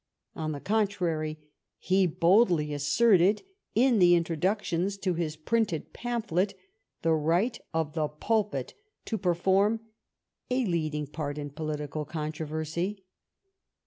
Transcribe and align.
On 0.35 0.51
the 0.51 0.59
contrary, 0.59 1.37
he 1.77 2.07
boldly 2.07 2.73
asserted, 2.73 3.43
in 3.75 3.99
the 3.99 4.15
in 4.15 4.23
troductions 4.23 4.99
to 5.01 5.13
his 5.13 5.35
printed 5.35 5.93
pamphlet, 5.93 6.55
the 7.03 7.13
right 7.13 7.59
of 7.71 7.93
the 7.93 8.07
pulpit 8.07 8.73
to 9.05 9.19
perform 9.19 9.79
a 10.49 10.65
leading 10.65 11.05
part 11.05 11.37
in 11.37 11.51
political 11.51 12.03
contro 12.05 12.47
versy. 12.47 13.03